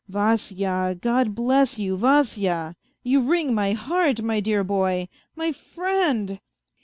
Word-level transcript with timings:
"Vasya, 0.09 0.95
God 0.99 1.35
bless 1.35 1.77
you, 1.77 1.95
Vasya! 1.95 2.75
You 3.03 3.21
wring 3.21 3.53
my 3.53 3.73
heart, 3.73 4.23
my 4.23 4.39
dear 4.39 4.63
boy, 4.63 5.07
my 5.35 5.51
friend." 5.51 6.39